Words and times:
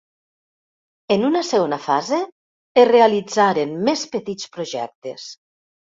En 1.15 1.25
una 1.27 1.43
segona 1.49 1.77
fase, 1.83 2.19
es 2.85 2.89
realitzaren 2.93 3.79
més 3.91 4.07
petits 4.17 4.53
projectes. 4.57 5.29